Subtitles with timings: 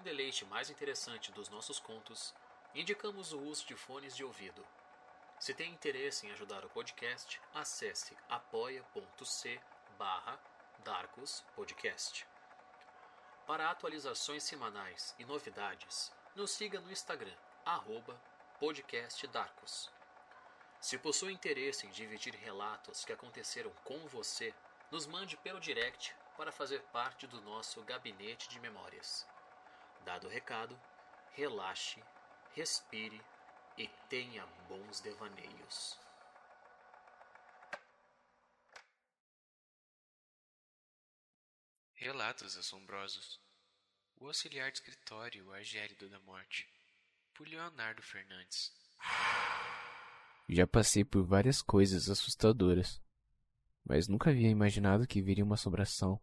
[0.00, 2.34] um deleite mais interessante dos nossos contos,
[2.74, 4.66] indicamos o uso de fones de ouvido.
[5.38, 9.60] Se tem interesse em ajudar o podcast, acesse apoia.c
[9.98, 10.40] barra
[10.82, 12.26] Darkus Podcast.
[13.46, 17.36] Para atualizações semanais e novidades, nos siga no Instagram,
[17.66, 18.18] arroba
[18.58, 19.90] podcastdarkus.
[20.80, 24.54] Se possui interesse em dividir relatos que aconteceram com você,
[24.90, 29.28] nos mande pelo direct para fazer parte do nosso gabinete de memórias.
[30.04, 30.78] Dado o recado,
[31.32, 32.02] relaxe,
[32.54, 33.20] respire
[33.76, 35.98] e tenha bons devaneios.
[41.94, 43.38] Relatos assombrosos.
[44.16, 46.66] O auxiliar de escritório, o Argélido da Morte,
[47.34, 48.72] por Leonardo Fernandes.
[50.48, 53.00] Já passei por várias coisas assustadoras,
[53.84, 56.20] mas nunca havia imaginado que viria uma assombração,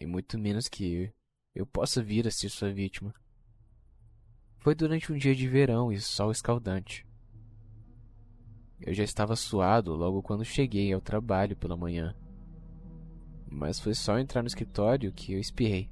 [0.00, 1.12] e muito menos que
[1.54, 3.14] eu possa vir a ser sua vítima.
[4.58, 7.06] Foi durante um dia de verão e sol escaldante.
[8.80, 12.14] Eu já estava suado logo quando cheguei ao trabalho pela manhã
[13.50, 15.90] mas foi só entrar no escritório que eu espirrei,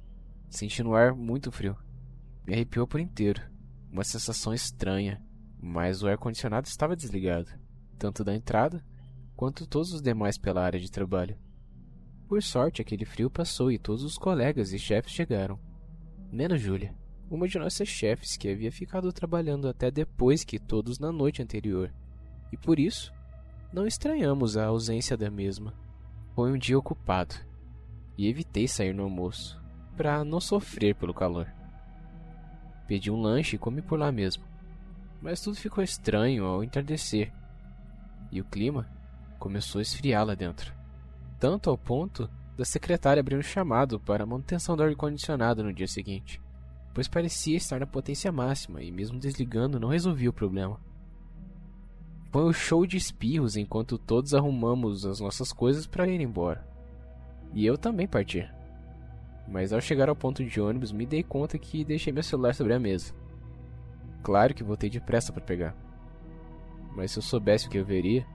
[0.49, 1.75] sentindo o ar muito frio.
[2.45, 3.41] Me arrepiou por inteiro,
[3.91, 5.21] uma sensação estranha,
[5.59, 7.51] mas o ar-condicionado estava desligado,
[7.97, 8.83] tanto da entrada
[9.35, 11.37] quanto todos os demais pela área de trabalho.
[12.27, 15.59] Por sorte, aquele frio passou e todos os colegas e chefes chegaram.
[16.31, 16.93] Menos Júlia,
[17.29, 21.93] uma de nossas chefes que havia ficado trabalhando até depois que todos na noite anterior,
[22.51, 23.13] e por isso
[23.71, 25.73] não estranhamos a ausência da mesma.
[26.35, 27.35] Foi um dia ocupado
[28.17, 29.61] e evitei sair no almoço,
[29.95, 31.47] para não sofrer pelo calor.
[32.87, 34.43] Pedi um lanche e comi por lá mesmo,
[35.21, 37.31] mas tudo ficou estranho ao entardecer
[38.31, 38.87] e o clima
[39.39, 40.73] começou a esfriar lá dentro,
[41.39, 45.87] tanto ao ponto da secretária abrir um chamado para a manutenção do ar-condicionado no dia
[45.87, 46.41] seguinte,
[46.93, 50.79] pois parecia estar na potência máxima e, mesmo desligando, não resolvia o problema.
[52.31, 56.67] Foi um show de espirros enquanto todos arrumamos as nossas coisas para ir embora.
[57.53, 58.47] E eu também parti.
[59.47, 62.73] Mas ao chegar ao ponto de ônibus, me dei conta que deixei meu celular sobre
[62.73, 63.13] a mesa.
[64.21, 65.75] Claro que voltei depressa para pegar.
[66.95, 68.25] Mas se eu soubesse o que eu veria,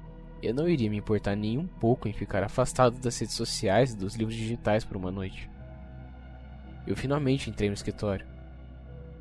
[0.43, 3.97] eu não iria me importar nem um pouco em ficar afastado das redes sociais e
[3.97, 5.49] dos livros digitais por uma noite.
[6.87, 8.27] Eu finalmente entrei no escritório.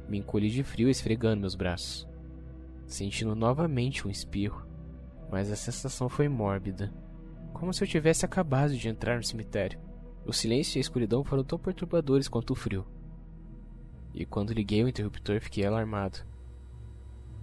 [0.10, 2.08] Me encolhi de frio esfregando meus braços,
[2.88, 4.66] sentindo novamente um espirro,
[5.30, 6.92] mas a sensação foi mórbida
[7.62, 9.80] como se eu tivesse acabado de entrar no cemitério.
[10.26, 12.88] O silêncio e a escuridão foram tão perturbadores quanto o frio.
[14.16, 16.26] E quando liguei o interruptor, fiquei alarmado.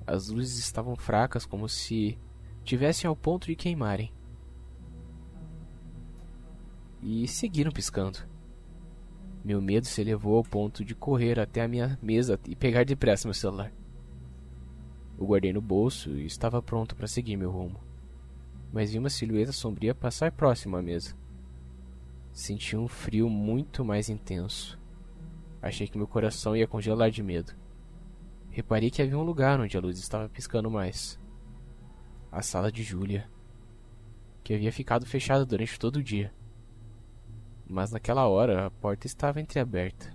[0.04, 2.18] As luzes estavam fracas, como se
[2.68, 4.12] tivessem ao ponto de queimarem.
[7.02, 8.18] E seguiram piscando.
[9.44, 13.28] Meu medo se elevou ao ponto de correr até a minha mesa e pegar depressa
[13.28, 13.72] meu celular.
[15.16, 17.88] O guardei no bolso e estava pronto para seguir meu rumo
[18.72, 21.14] mas vi uma silhueta sombria passar próximo à mesa.
[22.32, 24.78] Senti um frio muito mais intenso.
[25.60, 27.52] Achei que meu coração ia congelar de medo.
[28.50, 31.18] Reparei que havia um lugar onde a luz estava piscando mais.
[32.30, 33.28] A sala de Júlia,
[34.44, 36.32] que havia ficado fechada durante todo o dia.
[37.66, 40.14] Mas naquela hora a porta estava entreaberta.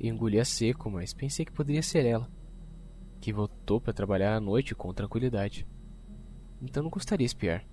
[0.00, 2.30] Engoli a seco, mas pensei que poderia ser ela,
[3.20, 5.66] que voltou para trabalhar à noite com tranquilidade
[6.64, 7.64] então não custaria espiar.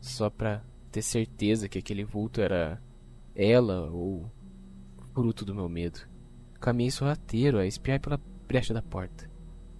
[0.00, 2.82] Só pra ter certeza que aquele vulto era
[3.34, 4.30] ela ou
[5.12, 6.00] fruto do meu medo.
[6.60, 9.30] Caminhei sorrateiro a espiar pela brecha da porta.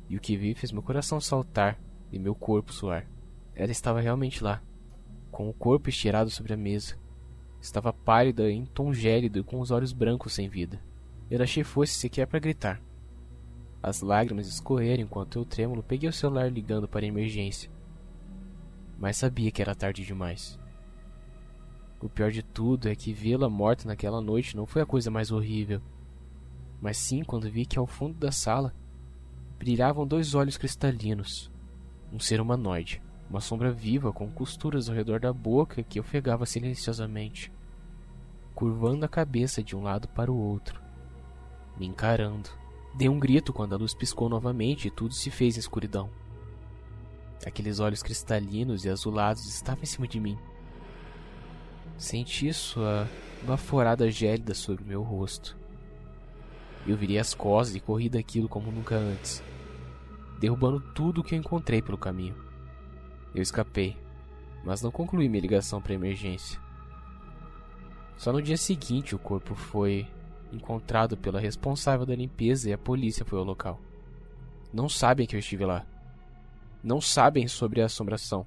[0.09, 1.79] E o que vi fez meu coração saltar
[2.13, 3.07] e meu corpo suar.
[3.55, 4.63] Ela estava realmente lá,
[5.31, 6.97] com o corpo estirado sobre a mesa.
[7.61, 10.81] Estava pálida em tom gélido e com os olhos brancos sem vida.
[11.31, 12.81] Eu achei fosse sequer para gritar.
[13.83, 17.71] As lágrimas escorreram enquanto eu trêmulo peguei o celular ligando para a emergência
[18.99, 20.59] mas sabia que era tarde demais.
[22.01, 25.31] O pior de tudo é que vê-la morta naquela noite não foi a coisa mais
[25.31, 25.81] horrível,
[26.81, 28.75] mas sim quando vi que ao fundo da sala
[29.65, 31.51] brilhavam dois olhos cristalinos,
[32.13, 33.01] um ser humanoide,
[33.31, 37.51] uma sombra viva com costuras ao redor da boca que ofegava silenciosamente,
[38.55, 40.79] curvando a cabeça de um lado para o outro,
[41.79, 42.51] me encarando.
[42.95, 46.11] Dei um grito quando a luz piscou novamente e tudo se fez escuridão.
[47.47, 50.37] Aqueles olhos cristalinos e azulados estavam em cima de mim.
[51.97, 53.09] Senti sua
[53.47, 55.57] baforada gélida sobre meu rosto.
[56.87, 59.43] Eu virei as costas e corri daquilo como nunca antes,
[60.45, 62.37] derrubando tudo o que eu encontrei pelo caminho.
[63.35, 63.97] Eu escapei,
[64.63, 66.61] mas não concluí minha ligação para emergência.
[68.19, 70.07] Só no dia seguinte o corpo foi
[70.53, 73.81] encontrado pela responsável da limpeza e a polícia foi ao local.
[74.71, 75.87] Não sabem que eu estive lá.
[76.83, 78.47] Não sabem sobre a assombração.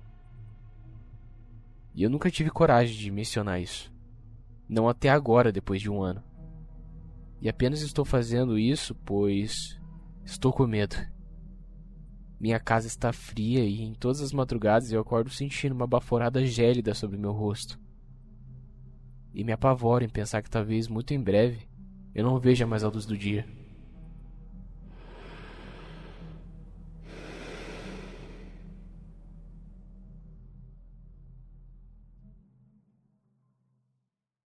[1.96, 3.92] E eu nunca tive coragem de mencionar isso.
[4.70, 6.24] Não até agora, depois de um ano.
[7.42, 9.80] E apenas estou fazendo isso pois
[10.24, 11.17] estou com medo.
[12.40, 16.94] Minha casa está fria e em todas as madrugadas eu acordo sentindo uma baforada gélida
[16.94, 17.80] sobre meu rosto.
[19.34, 21.68] E me apavoro em pensar que talvez muito em breve
[22.14, 23.57] eu não veja mais a luz do dia.